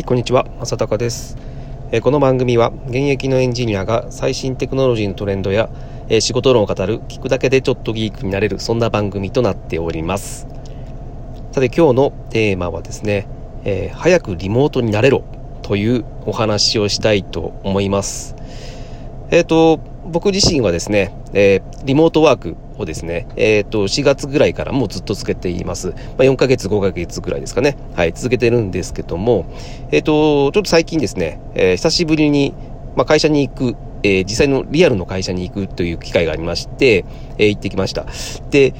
[0.00, 0.46] はい、こんにちは。
[0.60, 1.36] 正隆です。
[1.92, 5.68] えこの番組は現役のエンジニアが最新テクノロジーのトレンドや、
[6.08, 10.46] え仕事論を語る聞くだけでちょっとギークになれるそんな番組となっております。
[11.52, 13.26] さて今日のテーマはですね、
[13.64, 15.22] えー早くリモートになれろ
[15.60, 18.36] というお話をしたいと思います。
[19.30, 25.88] えっ、と、僕自身はですね、えーリモートワークをですね、えっ、と、4月ぐらいからもうずっと続けています。
[25.88, 27.76] まあ、4ヶ月、5ヶ月ぐらいですかね。
[27.94, 29.46] はい、続けてるんですけども、
[29.92, 32.52] えっ、と、ちょっと最近ですね、えー久しぶりに、
[32.96, 37.04] まあ、会社に行く、え実際のリアルの会社に行くという機会がありまして、
[37.38, 38.06] え行ってきました。
[38.50, 38.74] で、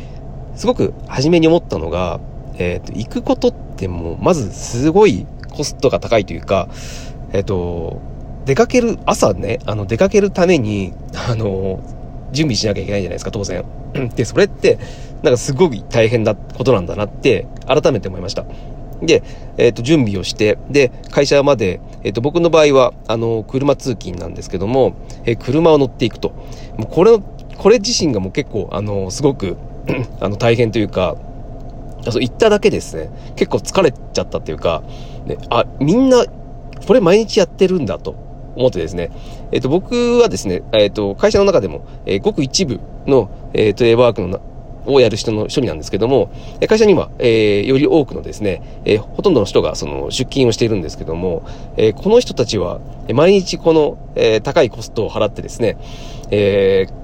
[0.56, 2.20] すごく初めに思ったのが、
[2.58, 6.68] えっ、と、行くことってもう、まずすごいコストが高いというか、
[7.32, 8.00] えっ、と、
[8.44, 10.92] 出かける、朝ね、あの、出かけるために、
[11.28, 11.80] あの、
[12.32, 13.64] 準備しなきゃいけないじゃないですか、当然。
[14.16, 14.78] で、それって、
[15.22, 18.44] なんかすごい大変なことなんだなって、改めて思いました。
[19.02, 19.22] で、
[19.56, 26.30] えっ、と、準備をして、で、会社まで、えっ、と、僕の場合は、あの、車通勤なんですけども、えー車を乗っていくと。
[26.76, 27.18] もうこれ、
[27.56, 29.56] これ自身がもう結構、あの、すごく、
[30.20, 31.16] あの、大変というか、
[32.08, 34.82] そう行っただけですね、結構疲れちゃったっていうか、
[35.26, 36.24] ね、あ、みんな、
[36.86, 39.10] これ毎日やってるんだと思ってですね、
[39.52, 44.40] えっ、と、僕はですね、えっ、と、会社の中でも、えーごく一部の、えーテレワークの
[44.86, 46.30] をやる人の一人なんですけども、
[46.68, 51.42] 会社には、えーより多くのですね、えーほとんどの人がその出勤をしているんですけども、
[51.76, 52.80] えーこの人たちは、
[53.12, 55.76] 毎日この、えー高いコストを払ってですね、
[56.30, 57.00] えー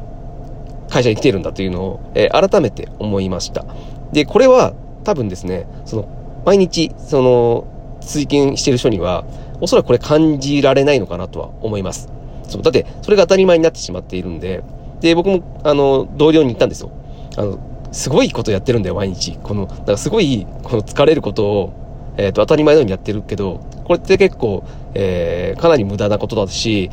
[0.89, 3.65] 会社に来ているんだというのを、えー改めて思いました。
[4.13, 6.09] で、これは多分ですね、その、
[6.45, 7.67] 毎日、その、
[8.01, 9.25] 通勤している人には、
[9.61, 12.09] おそらくこれ感じられないのかなとは思います。
[12.49, 14.63] そう、だって、それが当たり前になってしまっているんで、
[15.01, 16.91] で、僕も、あの、同僚に言ったんですよ。
[17.37, 17.59] あの、
[17.93, 19.39] すごいことやってるんだよ、毎日。
[19.43, 21.73] この、だからすごい、この疲れることを、
[22.17, 26.91] えっ、と、当たり前のようにやってるけど、これって結構、えーかなり無駄なことだし、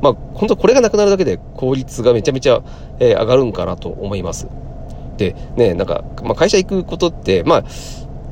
[0.00, 2.62] まあ、本当これがなくなるだけで効率がめちゃめちゃ、
[2.98, 4.48] えー上がるんかなと思います。
[5.16, 7.64] で、ね、なんか、まあ、会社行くことって、まあ、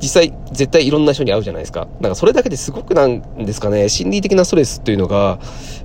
[0.01, 1.87] 実際絶対いろんな人に会うじゃないですか。
[2.01, 5.39] なんかそれだけですごくなんですかね、心理的なストレスというのが、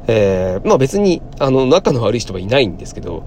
[0.07, 3.25] えーまあ別に、あの、仲の悪い人はいないんですけど、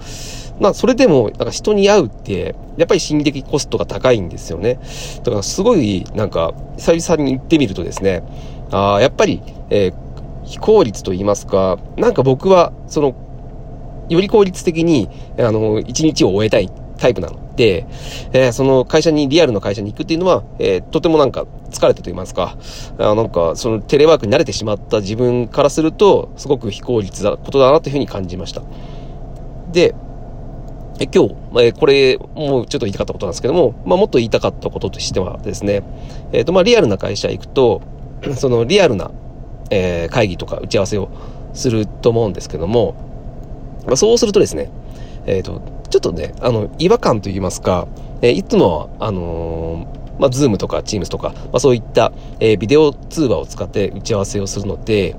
[0.60, 4.78] まあそれでも、なんか人に会うって、やっぱり心理的コストが高いんですよね。
[5.25, 8.22] だからすごい、なんか、久々に行ってみるとですね、
[8.70, 10.09] ああ、やっぱり、えー
[10.49, 13.15] 非効率と言いますか、なんか僕は、その、
[14.09, 22.57] より効率的に、あの、一日を終えたいタイプなの、えーその会社に、リアルの会社に行くっていうのは、えーとてもなんか疲れたと言いますか、
[22.99, 28.63] あなんかそのテレワークに慣れてしまった自分からすると、すごく非効率なことだなというふうに感じました。
[29.73, 29.95] で、
[31.01, 35.85] え今日、えこれ、もうちょっと言いたかったことなんですけども、まあ、もっと言いたかったこととしてはですね、
[36.33, 37.83] えっ、と、まあ、リアルな会社行くと、
[38.37, 39.11] そのリアルな、
[39.71, 41.09] えー会議とか打ち合わせを
[41.53, 42.95] すると思うんですけども、
[43.87, 44.71] まあ、そうするとですね、
[45.28, 47.87] えっ、と、ちょっとね、あの、違和感といいますか、
[48.22, 55.15] えーいつもは、あのーまあ、ズームとか Teams とか、まあ、そういった、えビデオ通話を使って打ち合わせをするので、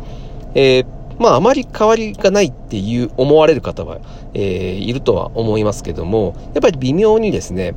[0.56, 0.84] え
[1.19, 4.00] まあ、あまり変わりがないっていう思われる方は、
[4.34, 7.75] えいるとは思いますけども、やっぱり微妙にですね、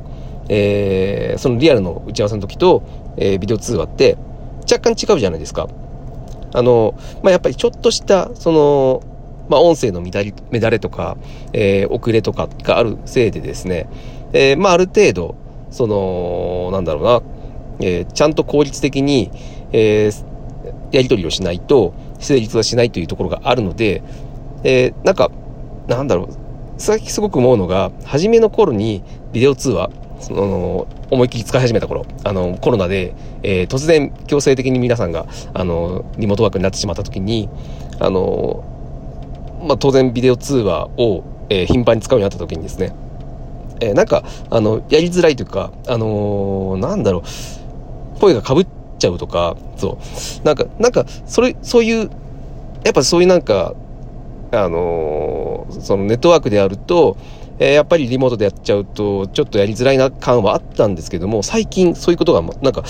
[0.49, 2.83] えーそのリアルの打ち合わせの時と、
[3.17, 4.17] えービデオ通話って
[4.69, 5.69] 若干違うじゃないですか。
[6.53, 9.03] あの、まあ、やっぱりちょっとした、その、
[9.49, 11.17] まあ、音声の乱れ乱れとか、
[11.53, 13.87] えー遅れとかがあるせいでですね、
[14.33, 15.35] えーまあ、ある程度、
[15.71, 17.21] その、なんだろうな、
[17.79, 19.31] えーちゃんと効率的に、
[19.71, 20.33] えー
[20.91, 24.01] やり取りをしないと、成立はしないというところがあるので、
[24.63, 25.29] えーなんか、
[25.87, 26.27] なんだろう、
[26.77, 29.89] 最近すごく思うのが、初めの頃にビデオ通話、
[30.19, 37.49] その、思いっきり使い始めた頃、あの、コロナで、えー突然強制的に皆さんが、あの、リモートワークになってしまった時に、
[37.99, 38.63] あの、
[39.63, 42.93] まあ、当然ビデオ通話を、えー頻繁に使うようになった時にですね、
[43.81, 47.23] えーなんか、あの、やりづらいというか、あのーなんだろ
[48.15, 48.67] う、声が被っ
[48.99, 49.97] ちゃうとか、そ
[50.43, 52.09] う、なんか、なんか、それ、そういう、
[52.83, 53.73] やっぱそういうなんか、
[54.51, 57.17] あのーそのネットワークであると、
[57.59, 62.83] えーやっぱりリモートでやっちゃうと、ちょっとやりづらいな感はあったんですけども、最近そういうことが、なんか、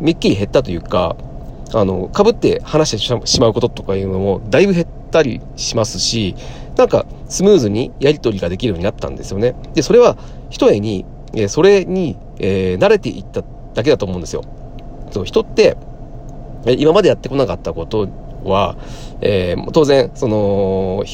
[0.00, 1.16] めっきり減ったというか、
[1.74, 4.86] あの、被って話してしまうこととかいうのも、だいぶ減っ
[5.16, 6.34] たりしますし、
[6.76, 9.54] なんか、スムーズにやり取りができるようになったんですよね。
[9.74, 10.16] で、それは、
[10.50, 11.04] 一重に、
[11.34, 13.42] えそれに、え慣れていった
[13.74, 14.42] だけだと思うんですよ。
[15.10, 15.76] そう、人って、
[16.78, 18.08] 今までやってこなかったこと
[18.44, 18.76] は、
[19.20, 21.04] えー当然、その、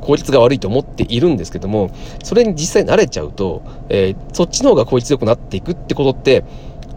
[0.00, 1.90] 効率が悪いと思っているんですけども、
[2.22, 6.44] それに実際慣れちゃうと、えーそっちの方が効率よくなっていくってことって、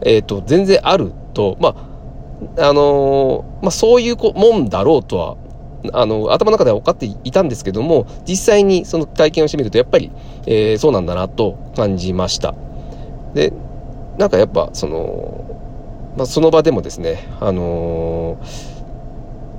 [0.06, 1.76] えっ、と、全然あると、ま
[2.58, 5.38] あ、あのまあ、そういうもんだろうとは、
[5.92, 10.12] あの、頭の中では分かっていたんですけども、実際にその体験をしてみると、やっぱり、
[10.46, 12.56] えー、そうなんだなと感じました。
[13.34, 13.52] で、
[14.18, 15.44] なんかやっぱ、その、
[16.16, 18.84] まあ、その場でもですね、あのー、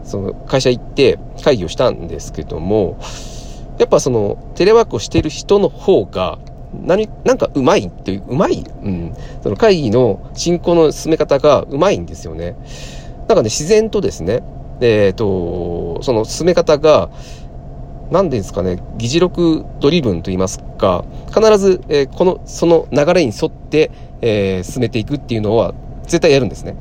[0.05, 2.99] その会社行って会議をしたんですけども、
[3.79, 6.39] やっぱそのテレワークをしている人の方が、
[6.73, 9.15] 何、なんかうまいっていう、うまいうん。
[9.43, 12.57] その会議の進行の進め方がうまいんですよね。
[13.29, 14.43] なんかね、自然とですね、
[14.81, 17.11] えっ、ー、と、その進め方が、
[18.11, 23.91] 何ですかね、議事録ドリブンと言いますか、必ず、えー、この、その流れに沿って、
[24.21, 26.77] えー、進めていくっていうのは絶対やるんですね。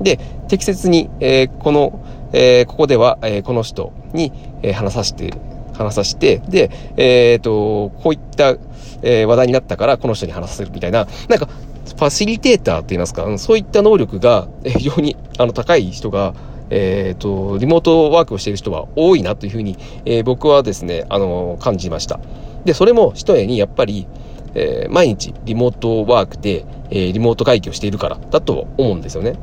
[0.00, 0.18] で、
[0.48, 5.32] 適切に、えー、この、えー、ここでは、えー、この人に、えー、話させて、
[5.74, 8.56] 話させて、で、えっ、ー、と、こういった、
[9.02, 11.48] えー、話題になったからこの人に話させるみたいな、なんか、
[11.96, 16.34] ファシリテーターって言いますか、そういった能力が非常にあの高い人が、
[16.70, 22.20] えっ、ー、と、リモートワークをしている人は多いなというふうに、えー、僕はですね、あの、感じました。
[22.64, 24.06] で、それも一重にやっぱり、
[24.54, 29.34] えー、毎日リモートワークで、えー、リモート会議をしているからだと思うんですよね。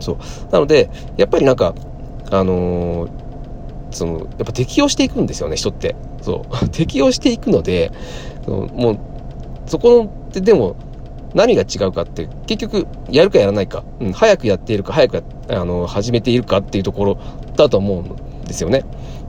[0.00, 0.18] そう。
[0.52, 1.74] なので、やっぱりなんか、
[2.30, 3.10] あのー、
[3.90, 5.96] その、やっぱ適応していくんですよね、人って。
[6.22, 6.68] そう。
[6.70, 7.90] 適応していくので、
[8.46, 8.98] もう、
[9.66, 10.76] そこの、でも、
[11.34, 17.18] 何が違うかって、結局、やるかやらないか、うん、早くやっているか、早くあの、始めているかっていうところ
[17.56, 18.84] だと思うんですよね。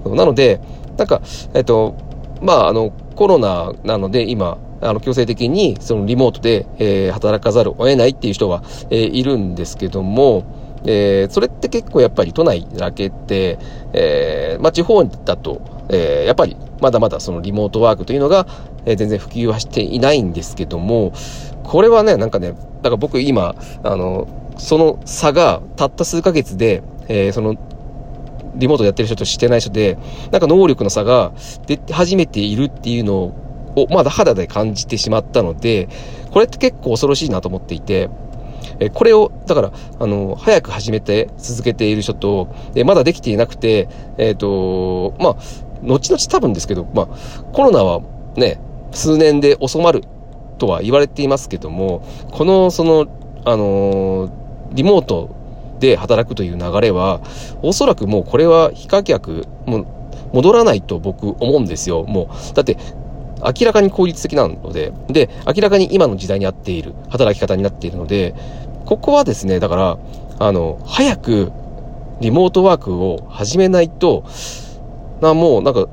[0.06, 0.60] なので、
[0.98, 1.22] なんか、
[1.54, 1.96] えっと、
[2.42, 10.46] まあ、あの、コロナなので今、あの、強制的に、そのリモートで、えー、働かざるを得ないっていう人は、えー、いるんですけども、
[10.86, 13.60] えー、それって結構やっぱり都内だけって、
[13.94, 18.48] えー、まあ、地方だと、えー、やっぱりまだまだそのリモートワークというのが、
[18.86, 21.12] えー、全然普及はしていないんですけども、
[21.70, 24.28] これはね、なんかね、だから僕今、あの、
[24.58, 27.56] その差がたった数ヶ月で、えー、その
[28.56, 30.00] リモートやってる人としてない人で、
[30.32, 31.32] なんか能力の差が
[31.68, 33.36] 出始めているっていうの
[33.76, 35.90] を、まだ肌で感じてしまったので、
[36.32, 38.10] これって結構恐ろしいなと思っていて、
[38.80, 45.36] えこれを、だから、あの、早く始めて続けている人と、えまだできていなくて、えっ、ー、と、まあ、
[45.84, 48.02] 後々多分ですけど、まあ、コロナは
[48.36, 48.60] ね、
[48.92, 50.04] 数年で収まる
[50.60, 53.08] とは言われていますけども、この、その、
[53.46, 54.30] あの
[54.74, 55.30] リモート
[55.80, 57.22] で働くという流れは、
[57.64, 59.88] おそらくもうこれは非可逆、もう
[60.34, 62.04] 戻らないと僕思うんですよ。
[62.04, 62.78] もう、だって、
[63.42, 68.36] 明らかに効率的なので、で、明らかに今の時代に合っている働き方になっているので、
[68.86, 69.98] ここはですね、だから、
[70.40, 71.52] あの、早く
[72.20, 74.26] リモートワークを始めないと、
[75.22, 75.88] な、もうなんか、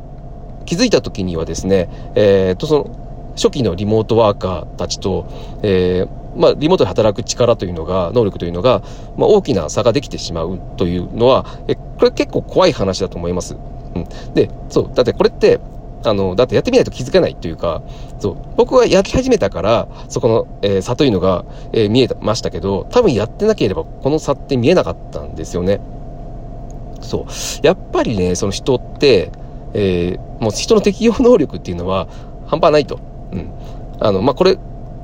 [0.65, 3.06] 気づいた時にはですね、えー、っと、その、
[3.37, 5.27] 初期のリモートワーカーたちと、
[5.63, 8.83] えー、まあ、リモートで働く力というのが、能力というのが、
[9.17, 13.57] まあ、大きな差ができてしまうというのは、え、これ結構怖い話だと思います。
[13.95, 14.35] うん。
[14.35, 15.61] で、そう、だってこれって、
[16.05, 17.83] あの、だってやってみないと気づけないというか、
[18.19, 25.81] そう、僕はやり始めたから、そこの、えー、差というのが、えー、見えましたけど、多分やってなければこの差って見えなかったんですよね。
[27.01, 27.67] そう。
[27.67, 29.31] やっぱりね、その人って、
[29.75, 32.09] えー、もう人の適応能力っていうのは
[32.47, 33.01] 半端ないと。
[33.33, 33.51] うん。
[34.01, 34.59] あの、まあ、これ、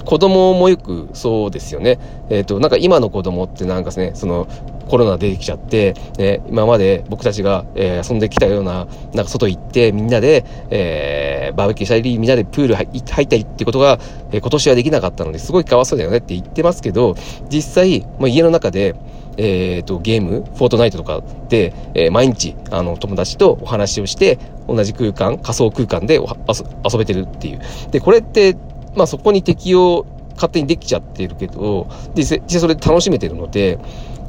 [0.05, 1.99] 子供もよくそうですよね。
[2.29, 4.49] えっ、ー、と、なんか今の子供ってなんかね、その
[4.89, 13.99] コロナ出てきちゃって、ね、今まで僕たちが、えー、遊んできたような、なんか外行ってみんなで、えー、バーベキューしたり、みんなでプール入ったりっていうことが、
[14.33, 17.15] えー、今年はできなかったので、すごいかわいそうだよねって言ってますけど、
[17.49, 18.95] 実際、もう家の中で、
[19.37, 27.61] えっ、ー、と、ゲーム、フォートナイトとかで、えー、毎日、あの、友達とお話をして、同じ空間、仮想空間で遊べてるっていう。
[27.91, 28.57] で、これって、
[28.95, 33.79] まあそこに適用勝手にできちゃってるけど、実際それ楽しめてるので、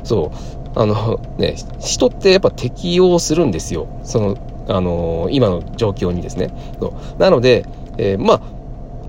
[0.04, 0.32] そ
[0.76, 3.88] う、あのね、人ってやっぱ適応するんですよ。
[4.04, 6.50] その、あの今の状況にですね。
[6.80, 7.66] そうなので、
[7.98, 8.42] えー、まあ、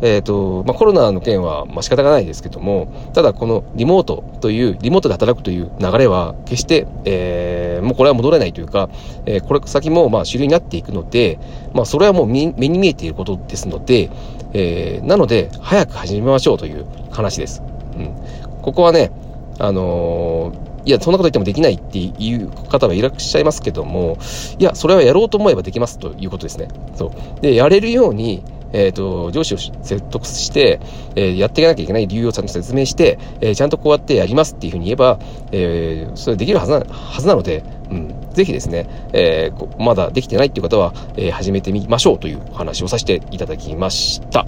[0.05, 8.91] えっ、ー、と、まあ、コロナの件は、ま、仕方がないですけども、ただこのリモートという、リモートで働くという流れは、決して、えー、もうこれは戻れないというか、
[9.25, 11.39] えー、これ先も、ま、主流になっていくので、
[11.73, 14.11] まあ、それはもう目に見えていることですので、
[14.53, 17.63] えー、なので、早く始めましょうという話です。
[17.97, 18.15] うん。
[18.61, 19.11] ここはね、
[19.59, 24.19] あのー、いや、そんなこと言ってもできないっていう方はいらっしゃいますけども、
[24.59, 26.69] いや、それはやろうと思えばできますということですね。
[26.95, 27.41] そう。
[27.41, 28.43] で、やれるように、
[28.75, 30.81] えっ、ー、と、上司を説得して、
[31.15, 35.19] えー、やっていかなきゃいけない理由をちゃんと説明して、えー、ちゃんとこうやってやりますっていうふうに言えば、
[35.53, 44.45] えー、それできるはずな、はずなので、うん、ぜひですね、えー、まだできてないっていう方は、えー、始めてみましょうというお話をさせていただきました。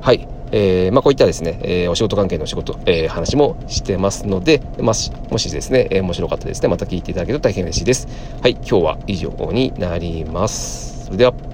[0.00, 0.28] はい。
[0.52, 8.06] えー、まあ、こういったですね、えー、お仕事関係の仕事、えー、話もしてますので、まあ、もしですね、え面白かったですね、また聞いていただけると大変嬉しいです。
[8.40, 11.06] はい、今日は以上になります。
[11.06, 11.53] それでは。